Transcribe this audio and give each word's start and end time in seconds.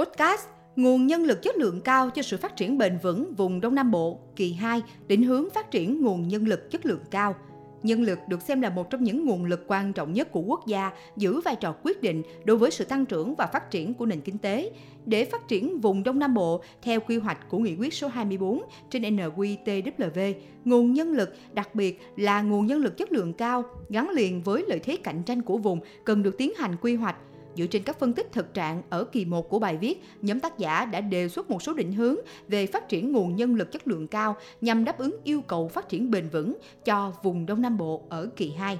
Podcast 0.00 0.46
Nguồn 0.76 1.06
nhân 1.06 1.24
lực 1.24 1.42
chất 1.42 1.56
lượng 1.56 1.80
cao 1.80 2.10
cho 2.10 2.22
sự 2.22 2.36
phát 2.36 2.56
triển 2.56 2.78
bền 2.78 2.98
vững 3.02 3.34
vùng 3.34 3.60
Đông 3.60 3.74
Nam 3.74 3.90
Bộ 3.90 4.18
kỳ 4.36 4.52
2 4.52 4.82
định 5.06 5.22
hướng 5.22 5.50
phát 5.50 5.70
triển 5.70 6.02
nguồn 6.02 6.28
nhân 6.28 6.48
lực 6.48 6.70
chất 6.70 6.86
lượng 6.86 7.00
cao. 7.10 7.34
Nhân 7.82 8.02
lực 8.02 8.18
được 8.28 8.42
xem 8.42 8.60
là 8.60 8.70
một 8.70 8.90
trong 8.90 9.04
những 9.04 9.26
nguồn 9.26 9.44
lực 9.44 9.64
quan 9.66 9.92
trọng 9.92 10.12
nhất 10.12 10.32
của 10.32 10.40
quốc 10.40 10.66
gia, 10.66 10.90
giữ 11.16 11.40
vai 11.40 11.56
trò 11.56 11.74
quyết 11.82 12.02
định 12.02 12.22
đối 12.44 12.56
với 12.56 12.70
sự 12.70 12.84
tăng 12.84 13.06
trưởng 13.06 13.34
và 13.34 13.46
phát 13.46 13.70
triển 13.70 13.94
của 13.94 14.06
nền 14.06 14.20
kinh 14.20 14.38
tế. 14.38 14.70
Để 15.06 15.24
phát 15.24 15.48
triển 15.48 15.80
vùng 15.80 16.02
Đông 16.02 16.18
Nam 16.18 16.34
Bộ 16.34 16.62
theo 16.82 17.00
quy 17.00 17.16
hoạch 17.16 17.48
của 17.48 17.58
nghị 17.58 17.76
quyết 17.76 17.94
số 17.94 18.08
24 18.08 18.62
trên 18.90 19.02
NQTW, 19.02 20.34
nguồn 20.64 20.92
nhân 20.92 21.12
lực, 21.12 21.34
đặc 21.52 21.74
biệt 21.74 22.00
là 22.16 22.42
nguồn 22.42 22.66
nhân 22.66 22.80
lực 22.80 22.96
chất 22.96 23.12
lượng 23.12 23.32
cao, 23.32 23.64
gắn 23.88 24.10
liền 24.10 24.42
với 24.42 24.64
lợi 24.68 24.78
thế 24.78 24.96
cạnh 24.96 25.22
tranh 25.22 25.42
của 25.42 25.58
vùng 25.58 25.80
cần 26.04 26.22
được 26.22 26.38
tiến 26.38 26.52
hành 26.56 26.76
quy 26.80 26.94
hoạch 26.94 27.16
Dựa 27.56 27.66
trên 27.66 27.82
các 27.82 27.98
phân 27.98 28.12
tích 28.12 28.32
thực 28.32 28.54
trạng 28.54 28.82
ở 28.90 29.04
kỳ 29.04 29.24
1 29.24 29.48
của 29.48 29.58
bài 29.58 29.76
viết, 29.76 30.02
nhóm 30.22 30.40
tác 30.40 30.58
giả 30.58 30.84
đã 30.84 31.00
đề 31.00 31.28
xuất 31.28 31.50
một 31.50 31.62
số 31.62 31.74
định 31.74 31.92
hướng 31.92 32.16
về 32.48 32.66
phát 32.66 32.88
triển 32.88 33.12
nguồn 33.12 33.36
nhân 33.36 33.54
lực 33.54 33.72
chất 33.72 33.88
lượng 33.88 34.06
cao 34.06 34.36
nhằm 34.60 34.84
đáp 34.84 34.98
ứng 34.98 35.16
yêu 35.24 35.40
cầu 35.40 35.68
phát 35.68 35.88
triển 35.88 36.10
bền 36.10 36.28
vững 36.28 36.56
cho 36.84 37.12
vùng 37.22 37.46
Đông 37.46 37.62
Nam 37.62 37.78
Bộ 37.78 38.02
ở 38.08 38.30
kỳ 38.36 38.50
2 38.50 38.78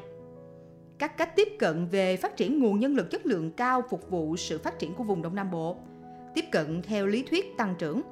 các 1.01 1.17
cách 1.17 1.37
tiếp 1.37 1.49
cận 1.59 1.87
về 1.87 2.17
phát 2.17 2.37
triển 2.37 2.59
nguồn 2.59 2.81
nhân 2.81 2.97
lực 2.97 3.11
chất 3.11 3.27
lượng 3.27 3.51
cao 3.51 3.83
phục 3.91 4.11
vụ 4.11 4.37
sự 4.37 4.59
phát 4.59 4.79
triển 4.79 4.95
của 4.95 5.05
vùng 5.05 5.23
Đông 5.23 5.35
Nam 5.35 5.51
Bộ. 5.51 5.77
Tiếp 6.35 6.45
cận 6.53 6.83
theo 6.83 7.07
lý 7.07 7.23
thuyết 7.23 7.57
tăng 7.57 7.75
trưởng, 7.79 8.03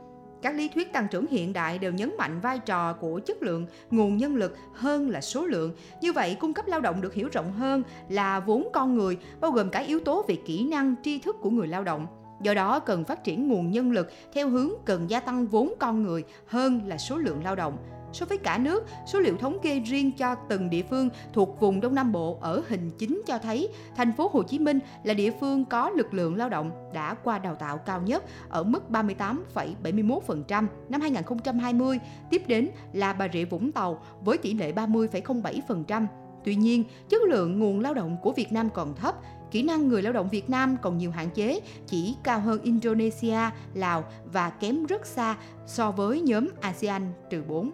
các 0.42 0.54
lý 0.54 0.68
thuyết 0.68 0.92
tăng 0.92 1.08
trưởng 1.10 1.26
hiện 1.26 1.52
đại 1.52 1.78
đều 1.78 1.92
nhấn 1.92 2.12
mạnh 2.18 2.40
vai 2.40 2.58
trò 2.58 2.92
của 2.92 3.20
chất 3.26 3.42
lượng 3.42 3.66
nguồn 3.90 4.16
nhân 4.16 4.36
lực 4.36 4.56
hơn 4.74 5.10
là 5.10 5.20
số 5.20 5.46
lượng. 5.46 5.72
Như 6.00 6.12
vậy, 6.12 6.36
cung 6.40 6.54
cấp 6.54 6.66
lao 6.68 6.80
động 6.80 7.00
được 7.00 7.14
hiểu 7.14 7.28
rộng 7.32 7.52
hơn 7.52 7.82
là 8.08 8.40
vốn 8.40 8.68
con 8.72 8.96
người, 8.96 9.18
bao 9.40 9.50
gồm 9.50 9.70
cả 9.70 9.80
yếu 9.80 10.00
tố 10.00 10.24
về 10.28 10.36
kỹ 10.46 10.64
năng, 10.64 10.94
tri 11.02 11.18
thức 11.18 11.36
của 11.40 11.50
người 11.50 11.68
lao 11.68 11.84
động. 11.84 12.06
Do 12.42 12.54
đó, 12.54 12.80
cần 12.80 13.04
phát 13.04 13.24
triển 13.24 13.48
nguồn 13.48 13.70
nhân 13.70 13.92
lực 13.92 14.10
theo 14.32 14.48
hướng 14.48 14.70
cần 14.84 15.10
gia 15.10 15.20
tăng 15.20 15.46
vốn 15.46 15.74
con 15.78 16.02
người 16.02 16.24
hơn 16.46 16.80
là 16.86 16.98
số 16.98 17.16
lượng 17.16 17.44
lao 17.44 17.56
động 17.56 17.76
So 18.12 18.26
với 18.26 18.38
cả 18.38 18.58
nước, 18.58 18.86
số 19.06 19.20
liệu 19.20 19.36
thống 19.36 19.58
kê 19.62 19.80
riêng 19.80 20.12
cho 20.12 20.34
từng 20.34 20.70
địa 20.70 20.82
phương 20.82 21.08
thuộc 21.32 21.60
vùng 21.60 21.80
Đông 21.80 21.94
Nam 21.94 22.12
Bộ 22.12 22.38
ở 22.40 22.62
hình 22.68 22.90
chính 22.98 23.22
cho 23.26 23.38
thấy 23.38 23.68
thành 23.96 24.12
phố 24.12 24.30
Hồ 24.32 24.42
Chí 24.42 24.58
Minh 24.58 24.78
là 25.04 25.14
địa 25.14 25.30
phương 25.40 25.64
có 25.64 25.90
lực 25.90 26.14
lượng 26.14 26.36
lao 26.36 26.48
động 26.48 26.90
đã 26.94 27.14
qua 27.14 27.38
đào 27.38 27.54
tạo 27.54 27.78
cao 27.78 28.02
nhất 28.02 28.24
ở 28.48 28.62
mức 28.62 28.84
38,71% 28.90 30.66
năm 30.88 31.00
2020, 31.00 31.98
tiếp 32.30 32.42
đến 32.46 32.70
là 32.92 33.12
Bà 33.12 33.28
Rịa 33.32 33.44
Vũng 33.44 33.72
Tàu 33.72 34.02
với 34.20 34.38
tỷ 34.38 34.54
lệ 34.54 34.72
30,07%. 34.72 36.06
Tuy 36.44 36.54
nhiên, 36.54 36.84
chất 37.08 37.22
lượng 37.22 37.58
nguồn 37.58 37.80
lao 37.80 37.94
động 37.94 38.16
của 38.22 38.32
Việt 38.32 38.52
Nam 38.52 38.68
còn 38.74 38.94
thấp, 38.94 39.14
kỹ 39.50 39.62
năng 39.62 39.88
người 39.88 40.02
lao 40.02 40.12
động 40.12 40.28
Việt 40.28 40.50
Nam 40.50 40.76
còn 40.82 40.98
nhiều 40.98 41.10
hạn 41.10 41.30
chế, 41.34 41.60
chỉ 41.86 42.16
cao 42.24 42.40
hơn 42.40 42.62
Indonesia, 42.62 43.38
Lào 43.74 44.04
và 44.32 44.50
kém 44.50 44.86
rất 44.86 45.06
xa 45.06 45.36
so 45.66 45.90
với 45.90 46.20
nhóm 46.20 46.48
ASEAN 46.60 47.02
trừ 47.30 47.42
4 47.48 47.70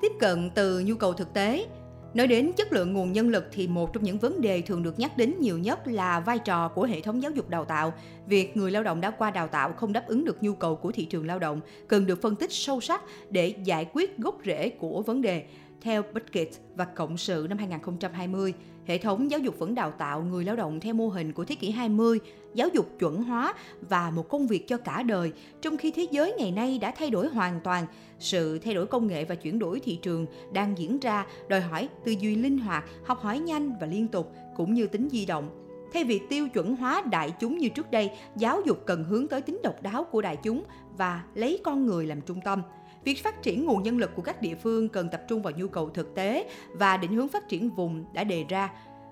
tiếp 0.00 0.12
cận 0.20 0.50
từ 0.54 0.80
nhu 0.86 0.94
cầu 0.94 1.12
thực 1.12 1.32
tế 1.34 1.66
Nói 2.14 2.26
đến 2.26 2.52
chất 2.56 2.72
lượng 2.72 2.92
nguồn 2.92 3.12
nhân 3.12 3.28
lực 3.28 3.44
thì 3.52 3.68
một 3.68 3.92
trong 3.92 4.02
những 4.02 4.18
vấn 4.18 4.40
đề 4.40 4.62
thường 4.62 4.82
được 4.82 4.98
nhắc 4.98 5.16
đến 5.16 5.34
nhiều 5.40 5.58
nhất 5.58 5.86
là 5.86 6.20
vai 6.20 6.38
trò 6.38 6.68
của 6.68 6.84
hệ 6.84 7.00
thống 7.00 7.22
giáo 7.22 7.30
dục 7.30 7.48
đào 7.48 7.64
tạo. 7.64 7.92
Việc 8.26 8.56
người 8.56 8.70
lao 8.70 8.82
động 8.82 9.00
đã 9.00 9.10
qua 9.10 9.30
đào 9.30 9.48
tạo 9.48 9.72
không 9.72 9.92
đáp 9.92 10.04
ứng 10.06 10.24
được 10.24 10.42
nhu 10.42 10.54
cầu 10.54 10.76
của 10.76 10.92
thị 10.92 11.04
trường 11.04 11.26
lao 11.26 11.38
động 11.38 11.60
cần 11.88 12.06
được 12.06 12.22
phân 12.22 12.36
tích 12.36 12.52
sâu 12.52 12.80
sắc 12.80 13.02
để 13.30 13.54
giải 13.64 13.86
quyết 13.92 14.18
gốc 14.18 14.38
rễ 14.44 14.68
của 14.68 15.02
vấn 15.02 15.22
đề. 15.22 15.44
Theo 15.80 16.02
Bucket 16.14 16.48
và 16.76 16.84
Cộng 16.84 17.16
sự 17.16 17.46
năm 17.48 17.58
2020, 17.58 18.54
hệ 18.86 18.98
thống 18.98 19.30
giáo 19.30 19.40
dục 19.40 19.58
vẫn 19.58 19.74
đào 19.74 19.90
tạo 19.90 20.22
người 20.22 20.44
lao 20.44 20.56
động 20.56 20.80
theo 20.80 20.94
mô 20.94 21.08
hình 21.08 21.32
của 21.32 21.44
thế 21.44 21.54
kỷ 21.54 21.70
20, 21.70 22.18
giáo 22.54 22.68
dục 22.72 22.86
chuẩn 22.98 23.22
hóa 23.22 23.54
và 23.88 24.10
một 24.10 24.28
công 24.28 24.46
việc 24.46 24.68
cho 24.68 24.76
cả 24.76 25.02
đời, 25.02 25.32
trong 25.62 25.76
khi 25.76 25.90
thế 25.90 26.06
giới 26.10 26.34
ngày 26.38 26.50
nay 26.50 26.78
đã 26.78 26.90
thay 26.96 27.10
đổi 27.10 27.28
hoàn 27.28 27.60
toàn. 27.60 27.86
Sự 28.18 28.58
thay 28.58 28.74
đổi 28.74 28.86
công 28.86 29.06
nghệ 29.06 29.24
và 29.24 29.34
chuyển 29.34 29.58
đổi 29.58 29.80
thị 29.80 29.98
trường 30.02 30.26
đang 30.52 30.78
diễn 30.78 30.98
ra 30.98 31.26
đòi 31.48 31.60
hỏi 31.60 31.88
tư 32.04 32.14
duy 32.20 32.34
linh 32.34 32.58
hoạt, 32.58 32.84
học 33.04 33.20
hỏi 33.20 33.38
nhanh 33.38 33.72
và 33.80 33.86
liên 33.86 34.08
tục 34.08 34.32
cũng 34.56 34.74
như 34.74 34.86
tính 34.86 35.08
di 35.12 35.26
động. 35.26 35.50
Thay 35.92 36.04
vì 36.04 36.20
tiêu 36.28 36.48
chuẩn 36.48 36.76
hóa 36.76 37.02
đại 37.10 37.32
chúng 37.40 37.58
như 37.58 37.68
trước 37.68 37.90
đây, 37.90 38.10
giáo 38.36 38.60
dục 38.66 38.82
cần 38.86 39.04
hướng 39.04 39.28
tới 39.28 39.42
tính 39.42 39.60
độc 39.62 39.82
đáo 39.82 40.04
của 40.04 40.22
đại 40.22 40.36
chúng 40.36 40.64
và 40.96 41.24
lấy 41.34 41.60
con 41.64 41.86
người 41.86 42.06
làm 42.06 42.20
trung 42.20 42.40
tâm– 42.44 42.62
Việc 43.04 43.24
phát 43.24 43.42
triển 43.42 43.64
nguồn 43.64 43.82
nhân 43.82 43.98
lực 43.98 44.10
của 44.14 44.22
các 44.22 44.42
địa 44.42 44.54
phương 44.54 44.88
cần 44.88 45.08
tập 45.08 45.22
trung 45.28 45.42
vào 45.42 45.52
nhu 45.56 45.68
cầu 45.68 45.90
thực 45.90 46.14
tế 46.14 46.50
và 46.72 46.96
định 46.96 47.12
hướng 47.12 47.28
phát 47.28 47.48
triển 47.48 47.70
vùng 47.70 48.04
đã 48.12 48.24
đề 48.24 48.44
ra. 48.48 48.70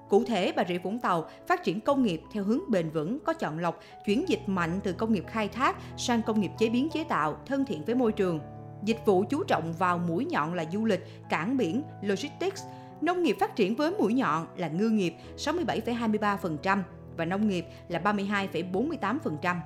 Cụ 0.09 0.25
thể, 0.25 0.53
Bà 0.56 0.65
Rịa 0.69 0.78
Vũng 0.78 1.00
Tàu 1.00 1.28
phát 1.47 1.65
triển 1.65 1.81
công 1.81 2.03
nghiệp 2.03 2.21
theo 2.32 2.44
hướng 2.44 2.71
bền 2.71 2.91
vững, 2.91 3.19
có 3.21 3.32
chọn 3.32 3.59
lọc, 3.59 3.81
chuyển 4.06 4.28
dịch 4.28 4.43
mạnh 4.47 4.81
từ 4.84 4.93
công 4.93 5.12
nghiệp 5.12 5.25
khai 5.28 5.49
thác 5.49 5.76
sang 5.97 6.22
công 6.22 6.41
nghiệp 6.41 6.50
chế 6.59 6.69
biến 6.69 6.88
chế 6.93 7.04
tạo, 7.04 7.38
thân 7.47 7.65
thiện 7.65 7.84
với 7.84 7.94
môi 7.94 8.12
trường. 8.12 8.41
Dịch 8.84 8.99
vụ 9.06 9.25
chú 9.31 9.44
trọng 9.44 9.72
vào 9.72 9.99
mũi 9.99 10.25
nhọn 10.25 10.55
là 10.55 10.65
du 10.72 10.84
lịch, 10.84 11.00
cảng 11.31 11.56
biển, 11.56 11.82
logistics, 12.03 12.62
nông 13.00 13.22
nghiệp 13.22 13.37
phát 13.41 13.56
triển 13.56 13.75
với 13.75 13.91
mũi 13.99 14.15
nhọn 14.15 14.47
là 14.56 14.69
ngư 14.69 14.91
nghiệp 14.91 15.15
67,23% 15.37 16.78
và 17.16 17.25
nông 17.25 17.49
nghiệp 17.49 17.65
là 17.88 18.00
32,48%. 18.00 19.56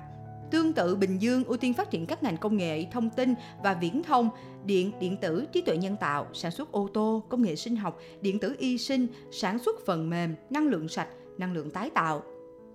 Tương 0.53 0.73
tự 0.73 0.95
Bình 0.95 1.21
Dương 1.21 1.43
ưu 1.43 1.57
tiên 1.57 1.73
phát 1.73 1.91
triển 1.91 2.05
các 2.05 2.23
ngành 2.23 2.37
công 2.37 2.57
nghệ, 2.57 2.85
thông 2.91 3.09
tin 3.09 3.33
và 3.63 3.73
viễn 3.73 4.03
thông, 4.03 4.29
điện, 4.65 4.91
điện 4.99 5.17
tử, 5.17 5.45
trí 5.51 5.61
tuệ 5.61 5.77
nhân 5.77 5.95
tạo, 5.99 6.27
sản 6.33 6.51
xuất 6.51 6.71
ô 6.71 6.89
tô, 6.93 7.23
công 7.29 7.41
nghệ 7.41 7.55
sinh 7.55 7.75
học, 7.75 7.99
điện 8.21 8.39
tử 8.39 8.55
y 8.59 8.77
sinh, 8.77 9.07
sản 9.31 9.59
xuất 9.59 9.85
phần 9.85 10.09
mềm, 10.09 10.35
năng 10.49 10.67
lượng 10.67 10.87
sạch, 10.87 11.07
năng 11.37 11.53
lượng 11.53 11.71
tái 11.71 11.89
tạo. 11.89 12.23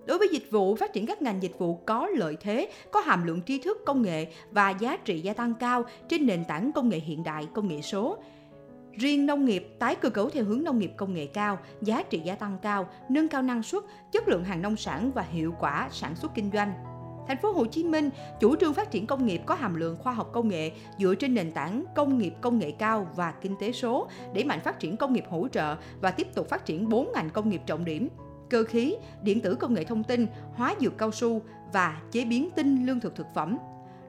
Đối 0.05 0.17
với 0.17 0.27
dịch 0.31 0.51
vụ, 0.51 0.75
phát 0.75 0.93
triển 0.93 1.05
các 1.05 1.21
ngành 1.21 1.43
dịch 1.43 1.59
vụ 1.59 1.75
có 1.75 2.07
lợi 2.07 2.37
thế, 2.41 2.69
có 2.91 2.99
hàm 2.99 3.27
lượng 3.27 3.41
tri 3.45 3.59
thức 3.59 3.77
công 3.85 4.01
nghệ 4.01 4.27
và 4.51 4.69
giá 4.69 4.97
trị 4.97 5.19
gia 5.19 5.33
tăng 5.33 5.53
cao 5.59 5.83
trên 6.09 6.25
nền 6.25 6.45
tảng 6.45 6.71
công 6.71 6.89
nghệ 6.89 6.99
hiện 6.99 7.23
đại, 7.23 7.47
công 7.53 7.67
nghệ 7.67 7.81
số. 7.81 8.17
Riêng 8.91 9.25
nông 9.25 9.45
nghiệp 9.45 9.67
tái 9.79 9.95
cơ 9.95 10.09
cấu 10.09 10.29
theo 10.29 10.43
hướng 10.43 10.63
nông 10.63 10.79
nghiệp 10.79 10.91
công 10.97 11.13
nghệ 11.13 11.25
cao, 11.25 11.59
giá 11.81 12.03
trị 12.03 12.21
gia 12.25 12.35
tăng 12.35 12.57
cao, 12.61 12.89
nâng 13.09 13.27
cao 13.27 13.41
năng 13.41 13.63
suất, 13.63 13.83
chất 14.11 14.27
lượng 14.27 14.43
hàng 14.43 14.61
nông 14.61 14.75
sản 14.75 15.11
và 15.15 15.21
hiệu 15.21 15.53
quả 15.59 15.89
sản 15.91 16.15
xuất 16.15 16.35
kinh 16.35 16.51
doanh. 16.53 16.73
Thành 17.29 17.37
phố 17.37 17.51
Hồ 17.51 17.65
Chí 17.65 17.83
Minh 17.83 18.09
chủ 18.39 18.55
trương 18.55 18.73
phát 18.73 18.91
triển 18.91 19.07
công 19.07 19.25
nghiệp 19.25 19.41
có 19.45 19.55
hàm 19.55 19.75
lượng 19.75 19.95
khoa 19.95 20.13
học 20.13 20.29
công 20.33 20.47
nghệ 20.47 20.71
dựa 20.99 21.15
trên 21.15 21.33
nền 21.33 21.51
tảng 21.51 21.85
công 21.95 22.17
nghiệp 22.17 22.33
công 22.41 22.59
nghệ 22.59 22.71
cao 22.71 23.07
và 23.15 23.31
kinh 23.31 23.55
tế 23.59 23.71
số, 23.71 24.09
để 24.33 24.43
mạnh 24.43 24.59
phát 24.63 24.79
triển 24.79 24.97
công 24.97 25.13
nghiệp 25.13 25.23
hỗ 25.29 25.47
trợ 25.47 25.75
và 26.01 26.11
tiếp 26.11 26.35
tục 26.35 26.49
phát 26.49 26.65
triển 26.65 26.89
4 26.89 27.11
ngành 27.13 27.29
công 27.29 27.49
nghiệp 27.49 27.61
trọng 27.65 27.85
điểm 27.85 28.07
cơ 28.49 28.63
khí, 28.63 28.95
điện 29.21 29.41
tử 29.41 29.55
công 29.55 29.73
nghệ 29.73 29.83
thông 29.83 30.03
tin, 30.03 30.27
hóa 30.53 30.75
dược 30.79 30.97
cao 30.97 31.11
su 31.11 31.41
và 31.73 32.01
chế 32.11 32.25
biến 32.25 32.49
tinh 32.55 32.85
lương 32.85 32.99
thực 32.99 33.15
thực 33.15 33.27
phẩm. 33.35 33.57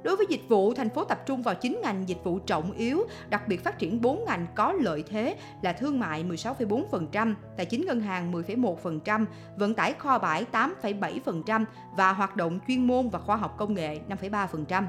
Đối 0.02 0.16
với 0.16 0.26
dịch 0.28 0.40
vụ, 0.48 0.74
thành 0.74 0.90
phố 0.90 1.04
tập 1.04 1.22
trung 1.26 1.42
vào 1.42 1.54
9 1.54 1.80
ngành 1.82 2.08
dịch 2.08 2.18
vụ 2.24 2.38
trọng 2.38 2.72
yếu, 2.72 3.06
đặc 3.28 3.48
biệt 3.48 3.64
phát 3.64 3.78
triển 3.78 4.00
4 4.00 4.24
ngành 4.24 4.46
có 4.54 4.72
lợi 4.72 5.04
thế 5.08 5.36
là 5.62 5.72
thương 5.72 6.00
mại 6.00 6.24
16,4%, 6.24 7.34
tài 7.56 7.66
chính 7.66 7.86
ngân 7.86 8.00
hàng 8.00 8.32
10,1%, 8.32 9.26
vận 9.56 9.74
tải 9.74 9.92
kho 9.92 10.18
bãi 10.18 10.46
8,7% 10.52 11.64
và 11.96 12.12
hoạt 12.12 12.36
động 12.36 12.58
chuyên 12.68 12.86
môn 12.86 13.08
và 13.08 13.18
khoa 13.18 13.36
học 13.36 13.54
công 13.58 13.74
nghệ 13.74 14.00
5,3%. 14.08 14.84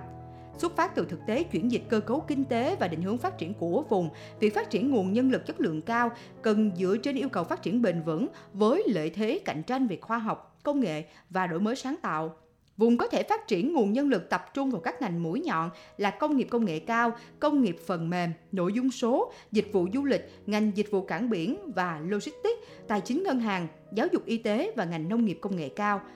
Xuất 0.57 0.75
phát 0.75 0.95
từ 0.95 1.05
thực 1.09 1.19
tế 1.27 1.43
chuyển 1.43 1.71
dịch 1.71 1.83
cơ 1.89 1.99
cấu 1.99 2.19
kinh 2.19 2.45
tế 2.45 2.75
và 2.79 2.87
định 2.87 3.01
hướng 3.01 3.17
phát 3.17 3.37
triển 3.37 3.53
của 3.53 3.83
vùng, 3.89 4.09
việc 4.39 4.55
phát 4.55 4.69
triển 4.69 4.91
nguồn 4.91 5.13
nhân 5.13 5.31
lực 5.31 5.45
chất 5.45 5.61
lượng 5.61 5.81
cao 5.81 6.11
cần 6.41 6.71
dựa 6.75 6.97
trên 7.03 7.15
yêu 7.15 7.29
cầu 7.29 7.43
phát 7.43 7.61
triển 7.61 7.81
bền 7.81 8.01
vững 8.01 8.27
với 8.53 8.83
lợi 8.87 9.09
thế 9.09 9.39
cạnh 9.45 9.63
tranh 9.63 9.87
về 9.87 9.97
khoa 10.01 10.17
học, 10.17 10.57
công 10.63 10.79
nghệ 10.79 11.03
và 11.29 11.47
đổi 11.47 11.59
mới 11.59 11.75
sáng 11.75 11.95
tạo 12.01 12.35
Vùng 12.81 12.97
có 12.97 13.07
thể 13.07 13.23
phát 13.23 13.47
triển 13.47 13.73
nguồn 13.73 13.93
nhân 13.93 14.09
lực 14.09 14.29
tập 14.29 14.45
trung 14.53 14.71
vào 14.71 14.81
các 14.81 15.01
ngành 15.01 15.23
mũi 15.23 15.39
nhọn 15.39 15.69
là 15.97 16.11
công 16.11 16.37
nghiệp 16.37 16.47
công 16.49 16.65
nghệ 16.65 16.79
cao, 16.79 17.11
công 17.39 17.61
nghiệp 17.61 17.75
phần 17.85 18.09
mềm, 18.09 18.31
nội 18.51 18.73
dung 18.73 18.91
số, 18.91 19.31
dịch 19.51 19.69
vụ 19.73 19.87
du 19.93 20.05
lịch, 20.05 20.29
ngành 20.45 20.71
dịch 20.75 20.91
vụ 20.91 21.01
cảng 21.01 21.29
biển 21.29 21.71
và 21.75 21.99
logistics, 22.07 22.59
tài 22.87 23.01
chính 23.01 23.23
ngân 23.23 23.39
hàng, 23.39 23.67
giáo 23.93 24.07
dục 24.11 24.25
y 24.25 24.37
tế 24.37 24.71
và 24.75 24.85
ngành 24.85 25.09
nông 25.09 25.25
nghiệp 25.25 25.37
công 25.41 25.55
nghệ 25.55 25.69
cao– 25.69 26.01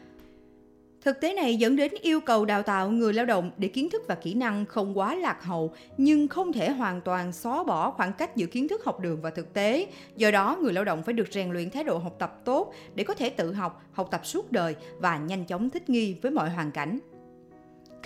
Thực 1.06 1.22
tế 1.22 1.34
này 1.34 1.56
dẫn 1.56 1.76
đến 1.76 1.92
yêu 2.02 2.20
cầu 2.20 2.46
đào 2.46 2.64
tạo 2.64 2.90
người 2.90 3.14
lao 3.14 3.26
động 3.26 3.52
để 3.58 3.68
kiến 3.68 3.90
thức 3.90 4.04
và 4.08 4.16
kỹ 4.16 4.34
năng 4.34 4.66
không 4.66 4.98
quá 4.98 5.16
lạc 5.16 5.44
hậu, 5.44 5.74
nhưng 5.98 6.28
không 6.28 6.54
thể 6.54 6.70
hoàn 6.70 7.02
toàn 7.02 7.32
xóa 7.32 7.64
bỏ 7.64 7.92
khoảng 7.92 8.14
cách 8.14 8.36
giữa 8.36 8.46
kiến 8.46 8.68
thức 8.68 8.86
học 8.86 9.00
đường 9.00 9.22
và 9.22 9.30
thực 9.30 9.54
tế. 9.54 9.88
Do 10.16 10.32
đó, 10.32 10.58
người 10.62 10.74
lao 10.74 10.84
động 10.84 11.04
phải 11.04 11.14
được 11.14 11.28
rèn 11.32 11.52
luyện 11.52 11.70
thái 11.70 11.84
độ 11.84 11.98
học 11.98 12.16
tập 12.20 12.42
tốt 12.46 12.74
để 12.96 13.04
có 13.04 13.14
thể 13.14 13.30
tự 13.30 13.54
học, 13.54 13.84
học 13.92 14.08
tập 14.12 14.26
suốt 14.26 14.52
đời 14.52 14.76
và 15.00 15.18
nhanh 15.18 15.46
chóng 15.46 15.70
thích 15.70 15.90
nghi 15.90 16.16
với 16.22 16.32
mọi 16.32 16.50
hoàn 16.50 16.72
cảnh 16.72 17.00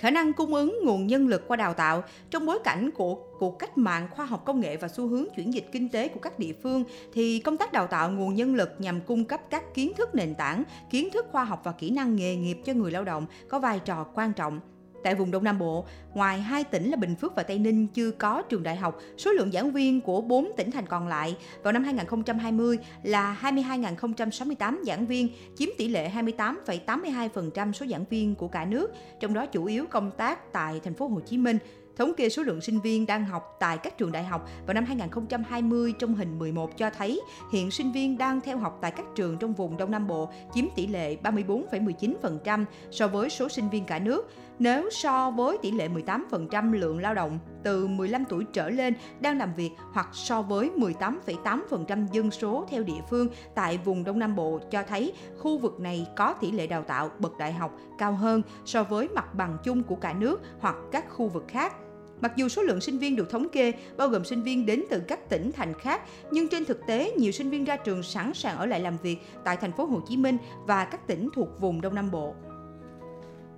khả 0.00 0.10
năng 0.10 0.32
cung 0.32 0.54
ứng 0.54 0.78
nguồn 0.84 1.06
nhân 1.06 1.28
lực 1.28 1.48
qua 1.48 1.56
đào 1.56 1.74
tạo 1.74 2.02
trong 2.30 2.46
bối 2.46 2.58
cảnh 2.64 2.90
của 2.90 3.14
cuộc 3.38 3.58
cách 3.58 3.78
mạng 3.78 4.08
khoa 4.10 4.26
học 4.26 4.42
công 4.44 4.60
nghệ 4.60 4.76
và 4.76 4.88
xu 4.88 5.06
hướng 5.06 5.24
chuyển 5.36 5.54
dịch 5.54 5.68
kinh 5.72 5.88
tế 5.88 6.08
của 6.08 6.20
các 6.20 6.38
địa 6.38 6.52
phương 6.62 6.84
thì 7.12 7.38
công 7.38 7.56
tác 7.56 7.72
đào 7.72 7.86
tạo 7.86 8.10
nguồn 8.10 8.34
nhân 8.34 8.54
lực 8.54 8.70
nhằm 8.78 9.00
cung 9.00 9.24
cấp 9.24 9.40
các 9.50 9.74
kiến 9.74 9.92
thức 9.96 10.14
nền 10.14 10.34
tảng, 10.34 10.62
kiến 10.90 11.08
thức 11.12 11.26
khoa 11.32 11.44
học 11.44 11.60
và 11.64 11.72
kỹ 11.72 11.90
năng 11.90 12.16
nghề 12.16 12.36
nghiệp 12.36 12.58
cho 12.64 12.72
người 12.72 12.90
lao 12.90 13.04
động 13.04 13.26
có 13.48 13.58
vai 13.58 13.78
trò 13.78 14.04
quan 14.14 14.32
trọng. 14.32 14.60
Tại 15.02 15.14
vùng 15.14 15.30
Đông 15.30 15.44
Nam 15.44 15.58
Bộ, 15.58 15.84
ngoài 16.14 16.40
hai 16.40 16.64
tỉnh 16.64 16.90
là 16.90 16.96
Bình 16.96 17.14
Phước 17.14 17.36
và 17.36 17.42
Tây 17.42 17.58
Ninh 17.58 17.86
chưa 17.86 18.10
có 18.10 18.42
trường 18.42 18.62
đại 18.62 18.76
học, 18.76 18.98
số 19.18 19.32
lượng 19.32 19.52
giảng 19.52 19.72
viên 19.72 20.00
của 20.00 20.20
4 20.20 20.50
tỉnh 20.56 20.70
thành 20.70 20.86
còn 20.86 21.08
lại 21.08 21.36
vào 21.62 21.72
năm 21.72 21.84
2020 21.84 22.78
là 23.02 23.38
22.068 23.42 24.84
giảng 24.84 25.06
viên, 25.06 25.28
chiếm 25.56 25.68
tỷ 25.78 25.88
lệ 25.88 26.10
28,82% 26.14 27.72
số 27.72 27.86
giảng 27.86 28.04
viên 28.10 28.34
của 28.34 28.48
cả 28.48 28.64
nước, 28.64 28.90
trong 29.20 29.34
đó 29.34 29.46
chủ 29.46 29.64
yếu 29.64 29.86
công 29.86 30.10
tác 30.10 30.52
tại 30.52 30.80
thành 30.84 30.94
phố 30.94 31.06
Hồ 31.06 31.20
Chí 31.20 31.38
Minh, 31.38 31.58
Thống 31.96 32.12
kê 32.16 32.28
số 32.28 32.42
lượng 32.42 32.60
sinh 32.60 32.80
viên 32.80 33.06
đang 33.06 33.24
học 33.24 33.56
tại 33.60 33.78
các 33.78 33.98
trường 33.98 34.12
đại 34.12 34.24
học 34.24 34.48
vào 34.66 34.74
năm 34.74 34.84
2020 34.84 35.94
trong 35.98 36.14
hình 36.14 36.38
11 36.38 36.76
cho 36.76 36.90
thấy 36.90 37.20
hiện 37.52 37.70
sinh 37.70 37.92
viên 37.92 38.18
đang 38.18 38.40
theo 38.40 38.58
học 38.58 38.78
tại 38.80 38.90
các 38.90 39.06
trường 39.14 39.36
trong 39.38 39.52
vùng 39.52 39.76
Đông 39.76 39.90
Nam 39.90 40.06
Bộ 40.06 40.30
chiếm 40.54 40.64
tỷ 40.76 40.86
lệ 40.86 41.16
34,19% 41.22 42.64
so 42.90 43.08
với 43.08 43.30
số 43.30 43.48
sinh 43.48 43.68
viên 43.68 43.84
cả 43.84 43.98
nước. 43.98 44.30
Nếu 44.58 44.90
so 44.90 45.30
với 45.30 45.58
tỷ 45.62 45.70
lệ 45.70 45.88
18% 45.88 46.72
lượng 46.72 46.98
lao 46.98 47.14
động 47.14 47.38
từ 47.62 47.86
15 47.86 48.24
tuổi 48.24 48.44
trở 48.52 48.70
lên 48.70 48.94
đang 49.20 49.38
làm 49.38 49.54
việc 49.54 49.70
hoặc 49.92 50.08
so 50.12 50.42
với 50.42 50.70
18,8% 50.76 52.06
dân 52.12 52.30
số 52.30 52.66
theo 52.70 52.82
địa 52.82 53.00
phương 53.10 53.28
tại 53.54 53.78
vùng 53.84 54.04
Đông 54.04 54.18
Nam 54.18 54.36
Bộ 54.36 54.60
cho 54.70 54.82
thấy 54.82 55.12
khu 55.38 55.58
vực 55.58 55.80
này 55.80 56.06
có 56.16 56.32
tỷ 56.32 56.52
lệ 56.52 56.66
đào 56.66 56.82
tạo 56.82 57.10
bậc 57.18 57.38
đại 57.38 57.52
học 57.52 57.76
cao 57.98 58.12
hơn 58.12 58.42
so 58.64 58.84
với 58.84 59.08
mặt 59.08 59.34
bằng 59.34 59.58
chung 59.64 59.82
của 59.82 59.96
cả 59.96 60.12
nước 60.12 60.40
hoặc 60.60 60.76
các 60.92 61.04
khu 61.10 61.28
vực 61.28 61.44
khác. 61.48 61.72
Mặc 62.20 62.32
dù 62.36 62.48
số 62.48 62.62
lượng 62.62 62.80
sinh 62.80 62.98
viên 62.98 63.16
được 63.16 63.30
thống 63.30 63.48
kê 63.48 63.72
bao 63.96 64.08
gồm 64.08 64.24
sinh 64.24 64.42
viên 64.42 64.66
đến 64.66 64.84
từ 64.90 65.00
các 65.00 65.28
tỉnh 65.28 65.52
thành 65.52 65.74
khác, 65.74 66.02
nhưng 66.30 66.48
trên 66.48 66.64
thực 66.64 66.86
tế 66.86 67.12
nhiều 67.16 67.32
sinh 67.32 67.50
viên 67.50 67.64
ra 67.64 67.76
trường 67.76 68.02
sẵn 68.02 68.34
sàng 68.34 68.56
ở 68.56 68.66
lại 68.66 68.80
làm 68.80 68.96
việc 69.02 69.18
tại 69.44 69.56
thành 69.56 69.72
phố 69.72 69.84
Hồ 69.84 70.00
Chí 70.08 70.16
Minh 70.16 70.38
và 70.66 70.84
các 70.84 71.06
tỉnh 71.06 71.28
thuộc 71.34 71.48
vùng 71.60 71.80
Đông 71.80 71.94
Nam 71.94 72.10
Bộ. 72.10 72.34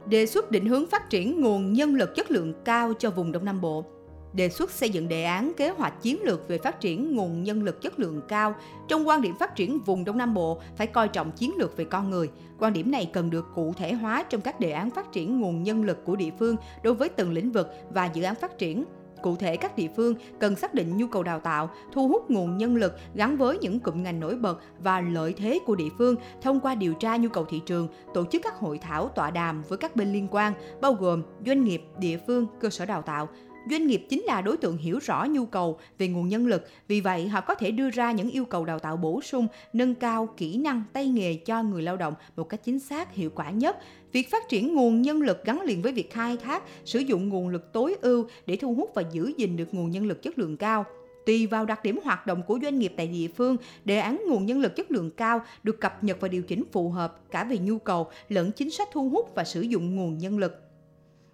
Đề 0.07 0.27
xuất 0.27 0.51
định 0.51 0.67
hướng 0.67 0.87
phát 0.87 1.11
triển 1.11 1.41
nguồn 1.41 1.73
nhân 1.73 1.95
lực 1.95 2.15
chất 2.15 2.31
lượng 2.31 2.55
cao 2.65 2.93
cho 2.99 3.11
vùng 3.11 3.33
Đông 3.33 3.45
Nam 3.45 3.61
Bộ 3.61 3.85
đề 4.33 4.49
xuất 4.49 4.71
xây 4.71 4.91
dựng 4.91 5.09
đề 5.09 5.25
án 5.25 5.53
kế 5.57 5.69
hoạch 5.69 6.03
chiến 6.03 6.23
lược 6.23 6.49
về 6.49 6.59
phát 6.59 6.81
triển 6.81 7.17
nguồn 7.17 7.43
nhân 7.43 7.63
lực 7.63 7.83
chất 7.83 7.99
lượng 7.99 8.21
cao. 8.29 8.55
Trong 8.89 9.09
quan 9.09 9.23
điểm 9.23 9.35
phát 9.39 9.57
triển 9.57 9.79
vùng 9.81 10.05
Đông 10.05 10.19
Nam 10.19 10.35
Bộ 10.35 10.61
phải 10.77 10.87
coi 10.87 11.09
trọng 11.09 11.33
chiến 11.33 11.53
lược 11.59 11.77
về 11.77 11.85
con 11.85 12.11
người. 12.11 12.31
Quan 12.59 12.73
điểm 12.73 12.91
này 12.91 13.11
cần 13.13 13.31
được 13.31 13.47
cụ 13.55 13.73
thể 13.77 13.93
hóa 13.93 14.25
trong 14.31 14.41
các 14.41 14.61
đề 14.61 14.71
án 14.71 14.91
phát 14.91 15.13
triển 15.13 15.41
nguồn 15.41 15.63
nhân 15.63 15.85
lực 15.85 16.05
của 16.05 16.17
địa 16.17 16.31
phương 16.39 16.57
đối 16.83 16.95
với 16.95 17.09
từng 17.09 17.33
lĩnh 17.33 17.53
vực 17.53 17.69
và 17.91 18.07
dự 18.07 18.23
án 18.23 18.35
phát 18.35 18.59
triển. 18.59 18.85
Cụ 19.23 19.37
thể, 19.37 19.57
các 19.57 19.77
địa 19.77 19.89
phương 19.97 20.15
cần 20.41 20.57
xác 20.57 20.75
định 20.75 20.97
nhu 20.97 21.07
cầu 21.07 21.23
đào 21.23 21.41
tạo, 21.41 21.71
thu 21.93 22.09
hút 22.09 22.31
nguồn 22.31 22.57
nhân 22.57 22.77
lực 22.77 22.97
gắn 23.15 23.37
với 23.37 23.59
những 23.59 23.81
cụm 23.81 24.03
ngành 24.03 24.21
nổi 24.21 24.37
bật 24.37 24.61
và 24.79 25.01
lợi 25.01 25.33
thế 25.33 25.59
của 25.67 25.75
địa 25.75 25.89
phương 25.99 26.17
thông 26.43 26.61
qua 26.61 26.75
điều 26.75 26.95
tra 26.95 27.17
nhu 27.17 27.29
cầu 27.29 27.45
thị 27.45 27.61
trường, 27.67 27.89
tổ 28.15 28.25
chức 28.25 28.43
các 28.43 28.55
hội 28.55 28.79
thảo 28.79 29.09
tọa 29.09 29.31
đàm 29.31 29.63
với 29.69 29.79
các 29.79 29.97
bên 29.97 30.13
liên 30.13 30.29
quan, 30.31 30.53
bao 30.81 30.93
gồm 30.93 31.23
doanh 31.47 31.65
nghiệp, 31.65 31.83
địa 31.99 32.19
phương, 32.27 32.47
cơ 32.61 32.71
sở 32.71 32.87
đào 32.87 33.03
tạo, 33.03 33.29
Doanh 33.71 33.87
nghiệp 33.87 34.07
chính 34.09 34.23
là 34.23 34.41
đối 34.41 34.57
tượng 34.57 34.77
hiểu 34.77 34.99
rõ 34.99 35.27
nhu 35.31 35.47
cầu 35.47 35.79
về 35.99 36.09
nguồn 36.09 36.29
nhân 36.29 36.47
lực, 36.47 36.67
vì 36.89 37.01
vậy 37.01 37.29
họ 37.29 37.41
có 37.41 37.55
thể 37.55 37.71
đưa 37.71 37.91
ra 37.91 38.13
những 38.13 38.31
yêu 38.31 38.45
cầu 38.45 38.65
đào 38.65 38.79
tạo 38.79 38.97
bổ 38.97 39.21
sung, 39.21 39.47
nâng 39.73 39.95
cao 39.95 40.29
kỹ 40.37 40.57
năng 40.57 40.83
tay 40.93 41.09
nghề 41.09 41.35
cho 41.35 41.63
người 41.63 41.83
lao 41.83 41.97
động 41.97 42.15
một 42.37 42.45
cách 42.45 42.61
chính 42.65 42.79
xác, 42.79 43.15
hiệu 43.15 43.31
quả 43.35 43.51
nhất. 43.51 43.77
Việc 44.13 44.31
phát 44.31 44.49
triển 44.49 44.75
nguồn 44.75 45.03
nhân 45.03 45.23
lực 45.23 45.45
gắn 45.45 45.61
liền 45.61 45.83
với 45.83 45.93
việc 45.93 46.13
khai 46.13 46.37
thác, 46.37 46.63
sử 46.85 46.99
dụng 46.99 47.29
nguồn 47.29 47.49
lực 47.49 47.73
tối 47.73 47.97
ưu 48.01 48.27
để 48.47 48.57
thu 48.57 48.75
hút 48.75 48.91
và 48.95 49.03
giữ 49.13 49.33
gìn 49.37 49.57
được 49.57 49.75
nguồn 49.75 49.91
nhân 49.91 50.07
lực 50.07 50.23
chất 50.23 50.39
lượng 50.39 50.57
cao. 50.57 50.85
Tùy 51.27 51.47
vào 51.47 51.65
đặc 51.65 51.83
điểm 51.83 51.99
hoạt 52.05 52.27
động 52.27 52.43
của 52.47 52.59
doanh 52.63 52.79
nghiệp 52.79 52.95
tại 52.97 53.07
địa 53.07 53.29
phương, 53.29 53.57
đề 53.85 53.99
án 53.99 54.23
nguồn 54.29 54.47
nhân 54.47 54.61
lực 54.61 54.77
chất 54.77 54.91
lượng 54.91 55.11
cao 55.11 55.41
được 55.63 55.81
cập 55.81 56.05
nhật 56.05 56.21
và 56.21 56.29
điều 56.29 56.43
chỉnh 56.43 56.65
phù 56.73 56.91
hợp 56.91 57.31
cả 57.31 57.45
về 57.45 57.59
nhu 57.59 57.79
cầu 57.79 58.11
lẫn 58.29 58.53
chính 58.53 58.71
sách 58.71 58.89
thu 58.93 59.09
hút 59.09 59.33
và 59.35 59.45
sử 59.45 59.61
dụng 59.61 59.97
nguồn 59.97 60.19
nhân 60.19 60.39
lực 60.39 60.72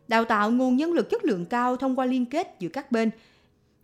đào 0.09 0.25
tạo 0.25 0.51
nguồn 0.51 0.77
nhân 0.77 0.93
lực 0.93 1.11
chất 1.11 1.25
lượng 1.25 1.45
cao 1.45 1.77
thông 1.77 1.99
qua 1.99 2.07
liên 2.07 2.27
kết 2.27 2.57
giữa 2.59 2.69
các 2.69 2.93
bên. 2.93 3.11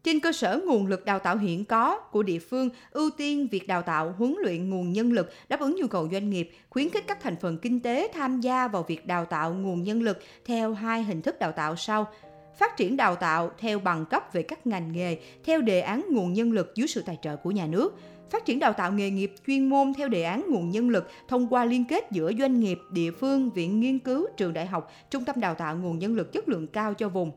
Trên 0.03 0.21
cơ 0.21 0.33
sở 0.33 0.61
nguồn 0.67 0.87
lực 0.87 1.05
đào 1.05 1.19
tạo 1.19 1.37
hiện 1.37 1.65
có 1.65 1.99
của 1.99 2.23
địa 2.23 2.39
phương, 2.39 2.69
ưu 2.91 3.11
tiên 3.11 3.49
việc 3.51 3.67
đào 3.67 3.83
tạo, 3.83 4.15
huấn 4.19 4.37
luyện 4.43 4.71
nguồn 4.71 4.93
nhân 4.93 5.13
lực 5.13 5.31
đáp 5.49 5.61
ứng 5.61 5.77
nhu 5.77 5.87
cầu 5.87 6.09
doanh 6.13 6.31
nghiệp, 6.31 6.51
khuyến 6.71 6.91
khích 6.91 7.05
các 7.07 7.23
thành 7.23 7.37
phần 7.37 7.59
kinh 7.59 7.81
tế 7.81 8.09
tham 8.15 8.41
gia 8.41 8.69
vào 8.69 8.83
việc 8.83 9.07
đào 9.07 9.25
tạo 9.25 9.55
nguồn 9.55 9.83
nhân 9.83 10.03
lực 10.03 10.19
theo 10.45 10.75
hai 10.75 11.03
hình 11.03 11.23
thức 11.23 11.39
đào 11.39 11.53
tạo 11.53 11.77
sau. 11.77 12.13
Phát 12.59 12.77
triển 12.77 12.97
đào 12.97 13.17
tạo 13.17 13.51
theo 13.59 13.79
bằng 13.79 14.05
cấp 14.07 14.25
về 14.33 14.43
các 14.43 14.67
ngành 14.67 14.93
nghề 14.93 15.19
theo 15.45 15.61
đề 15.61 15.81
án 15.81 16.05
nguồn 16.11 16.33
nhân 16.33 16.53
lực 16.53 16.73
dưới 16.75 16.87
sự 16.87 17.03
tài 17.07 17.19
trợ 17.23 17.37
của 17.37 17.51
nhà 17.51 17.67
nước– 17.67 17.99
phát 18.31 18.45
triển 18.45 18.59
đào 18.59 18.73
tạo 18.73 18.93
nghề 18.93 19.11
nghiệp 19.11 19.33
chuyên 19.47 19.69
môn 19.69 19.95
theo 19.95 20.09
đề 20.09 20.23
án 20.23 20.47
nguồn 20.49 20.71
nhân 20.71 20.91
lực 20.91 21.09
thông 21.29 21.49
qua 21.49 21.65
liên 21.65 21.85
kết 21.85 22.05
giữa 22.11 22.33
doanh 22.39 22.61
nghiệp, 22.61 22.79
địa 22.91 23.11
phương, 23.11 23.51
viện 23.51 23.81
nghiên 23.81 23.99
cứu, 23.99 24.27
trường 24.37 24.53
đại 24.53 24.67
học, 24.67 24.93
trung 25.11 25.25
tâm 25.25 25.41
đào 25.41 25.55
tạo 25.55 25.77
nguồn 25.77 25.99
nhân 25.99 26.15
lực 26.15 26.33
chất 26.33 26.49
lượng 26.49 26.67
cao 26.67 26.95
cho 26.95 27.09
vùng. 27.09 27.33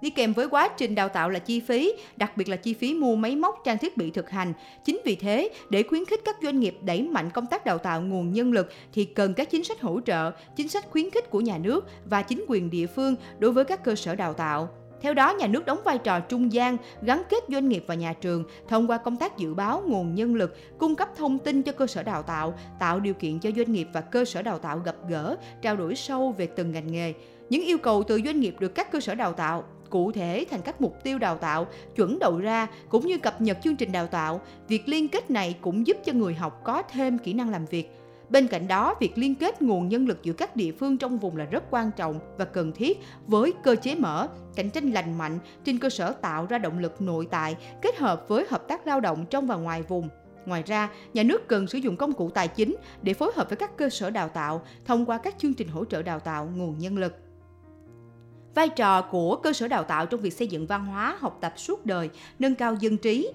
Đi 0.00 0.10
kèm 0.10 0.32
với 0.32 0.48
quá 0.48 0.68
trình 0.68 0.94
đào 0.94 1.08
tạo 1.08 1.30
là 1.30 1.38
chi 1.38 1.60
phí, 1.60 1.92
đặc 2.16 2.36
biệt 2.36 2.48
là 2.48 2.56
chi 2.56 2.74
phí 2.74 2.94
mua 2.94 3.16
máy 3.16 3.36
móc, 3.36 3.60
trang 3.64 3.78
thiết 3.78 3.96
bị 3.96 4.10
thực 4.10 4.30
hành. 4.30 4.52
Chính 4.84 5.00
vì 5.04 5.14
thế, 5.14 5.48
để 5.70 5.82
khuyến 5.82 6.04
khích 6.04 6.20
các 6.24 6.36
doanh 6.42 6.60
nghiệp 6.60 6.76
đẩy 6.82 7.02
mạnh 7.02 7.30
công 7.30 7.46
tác 7.46 7.64
đào 7.64 7.78
tạo 7.78 8.02
nguồn 8.02 8.32
nhân 8.32 8.52
lực 8.52 8.68
thì 8.92 9.04
cần 9.04 9.34
các 9.34 9.50
chính 9.50 9.64
sách 9.64 9.80
hỗ 9.80 10.00
trợ, 10.00 10.30
chính 10.56 10.68
sách 10.68 10.90
khuyến 10.90 11.10
khích 11.10 11.30
của 11.30 11.40
nhà 11.40 11.58
nước 11.58 11.86
và 12.04 12.22
chính 12.22 12.44
quyền 12.48 12.70
địa 12.70 12.86
phương 12.86 13.16
đối 13.38 13.52
với 13.52 13.64
các 13.64 13.84
cơ 13.84 13.94
sở 13.94 14.14
đào 14.14 14.32
tạo. 14.32 14.68
Theo 15.04 15.14
đó, 15.14 15.34
nhà 15.38 15.46
nước 15.46 15.66
đóng 15.66 15.80
vai 15.84 15.98
trò 15.98 16.20
trung 16.20 16.52
gian, 16.52 16.76
gắn 17.02 17.22
kết 17.30 17.44
doanh 17.48 17.68
nghiệp 17.68 17.84
và 17.86 17.94
nhà 17.94 18.12
trường 18.12 18.44
thông 18.68 18.86
qua 18.86 18.98
công 18.98 19.16
tác 19.16 19.38
dự 19.38 19.54
báo 19.54 19.82
nguồn 19.86 20.14
nhân 20.14 20.34
lực, 20.34 20.56
cung 20.78 20.96
cấp 20.96 21.08
thông 21.16 21.38
tin 21.38 21.62
cho 21.62 21.72
cơ 21.72 21.86
sở 21.86 22.02
đào 22.02 22.22
tạo, 22.22 22.54
tạo 22.78 23.00
điều 23.00 23.14
kiện 23.14 23.38
cho 23.38 23.50
doanh 23.56 23.72
nghiệp 23.72 23.88
và 23.92 24.00
cơ 24.00 24.24
sở 24.24 24.42
đào 24.42 24.58
tạo 24.58 24.78
gặp 24.78 24.96
gỡ, 25.08 25.36
trao 25.62 25.76
đổi 25.76 25.94
sâu 25.94 26.34
về 26.38 26.46
từng 26.46 26.72
ngành 26.72 26.92
nghề. 26.92 27.12
Những 27.50 27.62
yêu 27.62 27.78
cầu 27.78 28.02
từ 28.02 28.20
doanh 28.24 28.40
nghiệp 28.40 28.54
được 28.58 28.74
các 28.74 28.92
cơ 28.92 29.00
sở 29.00 29.14
đào 29.14 29.32
tạo 29.32 29.64
cụ 29.90 30.12
thể 30.12 30.44
thành 30.50 30.60
các 30.62 30.80
mục 30.80 31.04
tiêu 31.04 31.18
đào 31.18 31.36
tạo, 31.36 31.66
chuẩn 31.96 32.18
đầu 32.18 32.38
ra 32.38 32.66
cũng 32.88 33.06
như 33.06 33.18
cập 33.18 33.40
nhật 33.40 33.58
chương 33.62 33.76
trình 33.76 33.92
đào 33.92 34.06
tạo. 34.06 34.40
Việc 34.68 34.88
liên 34.88 35.08
kết 35.08 35.30
này 35.30 35.56
cũng 35.60 35.86
giúp 35.86 35.96
cho 36.04 36.12
người 36.12 36.34
học 36.34 36.60
có 36.64 36.82
thêm 36.82 37.18
kỹ 37.18 37.32
năng 37.32 37.50
làm 37.50 37.66
việc 37.66 37.90
Bên 38.30 38.48
cạnh 38.48 38.68
đó, 38.68 38.94
việc 39.00 39.18
liên 39.18 39.34
kết 39.34 39.62
nguồn 39.62 39.88
nhân 39.88 40.06
lực 40.06 40.22
giữa 40.22 40.32
các 40.32 40.56
địa 40.56 40.72
phương 40.72 40.98
trong 40.98 41.18
vùng 41.18 41.36
là 41.36 41.44
rất 41.44 41.64
quan 41.70 41.90
trọng 41.96 42.20
và 42.38 42.44
cần 42.44 42.72
thiết 42.72 42.98
với 43.26 43.52
cơ 43.62 43.76
chế 43.76 43.94
mở, 43.94 44.28
cạnh 44.56 44.70
tranh 44.70 44.90
lành 44.90 45.18
mạnh 45.18 45.38
trên 45.64 45.78
cơ 45.78 45.90
sở 45.90 46.12
tạo 46.12 46.46
ra 46.46 46.58
động 46.58 46.78
lực 46.78 47.00
nội 47.02 47.26
tại 47.30 47.56
kết 47.82 47.96
hợp 47.96 48.24
với 48.28 48.46
hợp 48.50 48.68
tác 48.68 48.86
lao 48.86 49.00
động 49.00 49.24
trong 49.30 49.46
và 49.46 49.56
ngoài 49.56 49.82
vùng. 49.82 50.08
Ngoài 50.46 50.62
ra, 50.66 50.88
nhà 51.14 51.22
nước 51.22 51.48
cần 51.48 51.66
sử 51.66 51.78
dụng 51.78 51.96
công 51.96 52.12
cụ 52.12 52.30
tài 52.30 52.48
chính 52.48 52.76
để 53.02 53.14
phối 53.14 53.32
hợp 53.36 53.48
với 53.48 53.56
các 53.56 53.76
cơ 53.76 53.90
sở 53.90 54.10
đào 54.10 54.28
tạo 54.28 54.62
thông 54.84 55.06
qua 55.06 55.18
các 55.18 55.34
chương 55.38 55.54
trình 55.54 55.68
hỗ 55.68 55.84
trợ 55.84 56.02
đào 56.02 56.20
tạo 56.20 56.48
nguồn 56.56 56.78
nhân 56.78 56.98
lực. 56.98 57.14
Vai 58.54 58.68
trò 58.68 59.02
của 59.02 59.36
cơ 59.36 59.52
sở 59.52 59.68
đào 59.68 59.84
tạo 59.84 60.06
trong 60.06 60.20
việc 60.20 60.32
xây 60.32 60.48
dựng 60.48 60.66
văn 60.66 60.86
hóa 60.86 61.16
học 61.20 61.38
tập 61.40 61.52
suốt 61.56 61.86
đời, 61.86 62.10
nâng 62.38 62.54
cao 62.54 62.74
dân 62.80 62.96
trí, 62.96 63.28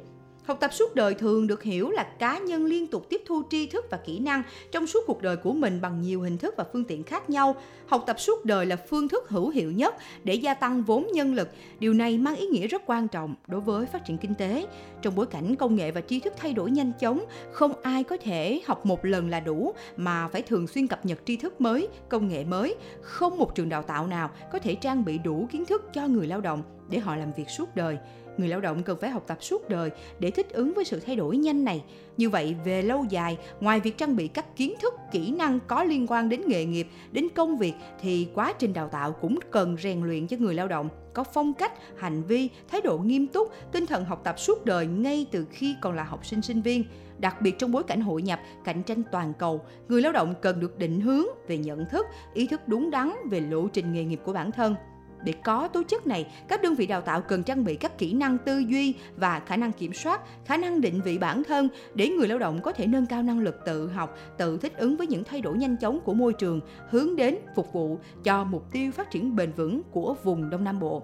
Học 0.49 0.57
tập 0.59 0.73
suốt 0.73 0.95
đời 0.95 1.13
thường 1.13 1.47
được 1.47 1.63
hiểu 1.63 1.89
là 1.89 2.03
cá 2.03 2.37
nhân 2.37 2.65
liên 2.65 2.87
tục 2.87 3.05
tiếp 3.09 3.21
thu 3.25 3.43
tri 3.49 3.67
thức 3.67 3.85
và 3.89 3.97
kỹ 3.97 4.19
năng 4.19 4.43
trong 4.71 4.87
suốt 4.87 5.03
cuộc 5.07 5.21
đời 5.21 5.37
của 5.37 5.53
mình 5.53 5.81
bằng 5.81 6.01
nhiều 6.01 6.21
hình 6.21 6.37
thức 6.37 6.53
và 6.57 6.65
phương 6.73 6.83
tiện 6.83 7.03
khác 7.03 7.29
nhau. 7.29 7.55
Học 7.87 8.03
tập 8.07 8.19
suốt 8.19 8.45
đời 8.45 8.65
là 8.65 8.75
phương 8.75 9.07
thức 9.07 9.29
hữu 9.29 9.49
hiệu 9.49 9.71
nhất 9.71 9.95
để 10.23 10.33
gia 10.33 10.53
tăng 10.53 10.83
vốn 10.83 11.07
nhân 11.13 11.35
lực. 11.35 11.49
Điều 11.79 11.93
này 11.93 12.17
mang 12.17 12.35
ý 12.35 12.47
nghĩa 12.47 12.67
rất 12.67 12.81
quan 12.85 13.07
trọng 13.07 13.35
đối 13.47 13.61
với 13.61 13.85
phát 13.85 14.05
triển 14.05 14.17
kinh 14.17 14.35
tế. 14.35 14.67
Trong 15.01 15.15
bối 15.15 15.25
cảnh 15.25 15.55
công 15.55 15.75
nghệ 15.75 15.91
và 15.91 16.01
tri 16.01 16.19
thức 16.19 16.33
thay 16.37 16.53
đổi 16.53 16.71
nhanh 16.71 16.91
chóng, 16.99 17.25
không 17.51 17.73
ai 17.81 18.03
có 18.03 18.17
thể 18.17 18.61
học 18.65 18.85
một 18.85 19.05
lần 19.05 19.29
là 19.29 19.39
đủ 19.39 19.73
mà 19.97 20.27
phải 20.27 20.41
thường 20.41 20.67
xuyên 20.67 20.87
cập 20.87 21.05
nhật 21.05 21.19
tri 21.25 21.37
thức 21.37 21.61
mới, 21.61 21.87
công 22.09 22.27
nghệ 22.27 22.43
mới. 22.43 22.75
Không 23.01 23.37
một 23.37 23.55
trường 23.55 23.69
đào 23.69 23.83
tạo 23.83 24.07
nào 24.07 24.29
có 24.51 24.59
thể 24.59 24.75
trang 24.75 25.05
bị 25.05 25.17
đủ 25.17 25.47
kiến 25.51 25.65
thức 25.65 25.89
cho 25.93 26.07
người 26.07 26.27
lao 26.27 26.41
động 26.41 26.63
để 26.89 26.99
họ 26.99 27.15
làm 27.15 27.33
việc 27.33 27.49
suốt 27.49 27.75
đời 27.75 27.97
người 28.39 28.47
lao 28.47 28.61
động 28.61 28.83
cần 28.83 28.97
phải 29.01 29.09
học 29.09 29.23
tập 29.27 29.37
suốt 29.41 29.69
đời 29.69 29.91
để 30.19 30.31
thích 30.31 30.49
ứng 30.49 30.73
với 30.73 30.85
sự 30.85 30.99
thay 30.99 31.15
đổi 31.15 31.37
nhanh 31.37 31.63
này. 31.63 31.83
Như 32.17 32.29
vậy, 32.29 32.55
về 32.65 32.81
lâu 32.81 33.05
dài, 33.09 33.37
ngoài 33.59 33.79
việc 33.79 33.97
trang 33.97 34.15
bị 34.15 34.27
các 34.27 34.55
kiến 34.55 34.73
thức, 34.81 34.93
kỹ 35.11 35.31
năng 35.31 35.59
có 35.67 35.83
liên 35.83 36.07
quan 36.07 36.29
đến 36.29 36.41
nghề 36.47 36.65
nghiệp, 36.65 36.87
đến 37.11 37.27
công 37.35 37.57
việc 37.57 37.73
thì 38.01 38.27
quá 38.33 38.53
trình 38.59 38.73
đào 38.73 38.87
tạo 38.87 39.11
cũng 39.11 39.39
cần 39.51 39.77
rèn 39.81 40.03
luyện 40.03 40.27
cho 40.27 40.37
người 40.37 40.53
lao 40.53 40.67
động 40.67 40.89
có 41.13 41.23
phong 41.23 41.53
cách, 41.53 41.71
hành 41.97 42.23
vi, 42.23 42.49
thái 42.67 42.81
độ 42.81 42.97
nghiêm 42.97 43.27
túc, 43.27 43.53
tinh 43.71 43.85
thần 43.85 44.05
học 44.05 44.21
tập 44.23 44.39
suốt 44.39 44.65
đời 44.65 44.87
ngay 44.87 45.25
từ 45.31 45.45
khi 45.51 45.75
còn 45.81 45.95
là 45.95 46.03
học 46.03 46.25
sinh 46.25 46.41
sinh 46.41 46.61
viên. 46.61 46.83
Đặc 47.17 47.41
biệt 47.41 47.59
trong 47.59 47.71
bối 47.71 47.83
cảnh 47.83 48.01
hội 48.01 48.21
nhập, 48.21 48.39
cạnh 48.63 48.83
tranh 48.83 49.03
toàn 49.11 49.33
cầu, 49.39 49.61
người 49.87 50.01
lao 50.01 50.11
động 50.11 50.33
cần 50.41 50.59
được 50.59 50.77
định 50.77 51.01
hướng 51.01 51.25
về 51.47 51.57
nhận 51.57 51.85
thức, 51.85 52.05
ý 52.33 52.47
thức 52.47 52.67
đúng 52.67 52.91
đắn 52.91 53.11
về 53.29 53.39
lộ 53.39 53.67
trình 53.67 53.93
nghề 53.93 54.03
nghiệp 54.03 54.19
của 54.25 54.33
bản 54.33 54.51
thân. 54.51 54.75
Để 55.23 55.33
có 55.43 55.67
tố 55.67 55.83
chất 55.83 56.07
này, 56.07 56.27
các 56.47 56.61
đơn 56.61 56.75
vị 56.75 56.87
đào 56.87 57.01
tạo 57.01 57.21
cần 57.21 57.43
trang 57.43 57.63
bị 57.63 57.75
các 57.75 57.97
kỹ 57.97 58.13
năng 58.13 58.37
tư 58.37 58.57
duy 58.57 58.95
và 59.17 59.39
khả 59.39 59.57
năng 59.57 59.71
kiểm 59.71 59.93
soát, 59.93 60.21
khả 60.45 60.57
năng 60.57 60.81
định 60.81 61.01
vị 61.01 61.17
bản 61.17 61.43
thân 61.43 61.67
để 61.93 62.09
người 62.09 62.27
lao 62.27 62.37
động 62.37 62.61
có 62.61 62.71
thể 62.71 62.87
nâng 62.87 63.05
cao 63.05 63.23
năng 63.23 63.39
lực 63.39 63.55
tự 63.65 63.87
học, 63.87 64.17
tự 64.37 64.57
thích 64.57 64.77
ứng 64.77 64.97
với 64.97 65.07
những 65.07 65.23
thay 65.23 65.41
đổi 65.41 65.57
nhanh 65.57 65.77
chóng 65.77 65.99
của 65.99 66.13
môi 66.13 66.33
trường, 66.33 66.59
hướng 66.89 67.15
đến 67.15 67.35
phục 67.55 67.73
vụ 67.73 67.99
cho 68.23 68.43
mục 68.43 68.71
tiêu 68.71 68.91
phát 68.91 69.11
triển 69.11 69.35
bền 69.35 69.51
vững 69.51 69.81
của 69.91 70.15
vùng 70.23 70.49
Đông 70.49 70.63
Nam 70.63 70.79
Bộ. 70.79 71.03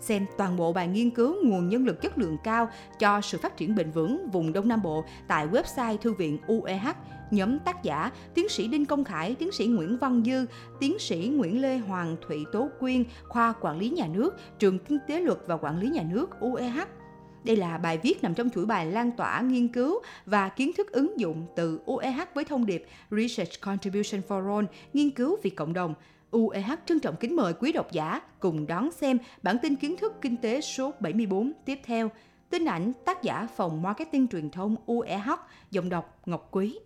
Xem 0.00 0.26
toàn 0.36 0.56
bộ 0.56 0.72
bài 0.72 0.88
nghiên 0.88 1.10
cứu 1.10 1.36
nguồn 1.44 1.68
nhân 1.68 1.86
lực 1.86 2.02
chất 2.02 2.18
lượng 2.18 2.36
cao 2.44 2.68
cho 2.98 3.20
sự 3.20 3.38
phát 3.38 3.56
triển 3.56 3.74
bền 3.74 3.90
vững 3.90 4.30
vùng 4.30 4.52
Đông 4.52 4.68
Nam 4.68 4.82
Bộ 4.82 5.04
tại 5.28 5.48
website 5.48 5.96
Thư 5.96 6.12
viện 6.12 6.38
UEH, 6.46 6.96
nhóm 7.30 7.58
tác 7.58 7.82
giả 7.82 8.10
tiến 8.34 8.48
sĩ 8.48 8.68
Đinh 8.68 8.86
Công 8.86 9.04
Khải, 9.04 9.34
tiến 9.34 9.52
sĩ 9.52 9.66
Nguyễn 9.66 9.98
Văn 9.98 10.22
Dư, 10.26 10.46
tiến 10.80 10.98
sĩ 10.98 11.32
Nguyễn 11.36 11.62
Lê 11.62 11.78
Hoàng 11.78 12.16
Thụy 12.28 12.44
Tố 12.52 12.68
Quyên, 12.80 13.04
khoa 13.28 13.54
quản 13.60 13.78
lý 13.78 13.90
nhà 13.90 14.06
nước, 14.06 14.36
trường 14.58 14.78
Kinh 14.78 14.98
tế 15.08 15.20
luật 15.20 15.38
và 15.46 15.56
quản 15.56 15.78
lý 15.78 15.88
nhà 15.88 16.02
nước 16.12 16.40
UEH. 16.40 16.88
Đây 17.44 17.56
là 17.56 17.78
bài 17.78 17.98
viết 17.98 18.22
nằm 18.22 18.34
trong 18.34 18.50
chuỗi 18.50 18.66
bài 18.66 18.86
lan 18.86 19.10
tỏa 19.16 19.40
nghiên 19.40 19.68
cứu 19.68 20.00
và 20.26 20.48
kiến 20.48 20.70
thức 20.76 20.92
ứng 20.92 21.20
dụng 21.20 21.46
từ 21.56 21.80
UEH 21.84 22.34
với 22.34 22.44
thông 22.44 22.66
điệp 22.66 22.86
Research 23.10 23.60
Contribution 23.60 24.20
for 24.28 24.54
All, 24.54 24.66
nghiên 24.92 25.10
cứu 25.10 25.36
vì 25.42 25.50
cộng 25.50 25.72
đồng. 25.72 25.94
UEH 26.30 26.72
trân 26.86 27.00
trọng 27.00 27.16
kính 27.16 27.36
mời 27.36 27.52
quý 27.52 27.72
độc 27.72 27.92
giả 27.92 28.20
cùng 28.40 28.66
đón 28.66 28.90
xem 28.92 29.18
bản 29.42 29.56
tin 29.62 29.76
kiến 29.76 29.96
thức 29.96 30.12
kinh 30.20 30.36
tế 30.36 30.60
số 30.60 30.94
74 31.00 31.52
tiếp 31.64 31.78
theo. 31.84 32.10
Tin 32.50 32.64
ảnh 32.64 32.92
tác 33.04 33.22
giả 33.22 33.48
phòng 33.56 33.82
marketing 33.82 34.28
truyền 34.28 34.50
thông 34.50 34.76
UEH, 34.86 35.30
giọng 35.70 35.88
đọc 35.88 36.20
Ngọc 36.26 36.48
Quý. 36.50 36.78